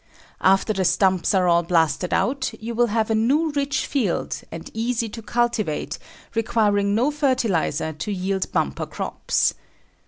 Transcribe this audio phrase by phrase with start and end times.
[0.41, 4.67] After the stumps are all blasted out, you will have a new, rich field, and
[4.73, 5.99] easy to cultivate,
[6.33, 9.53] requiring no fertilizer to yield bumper crops.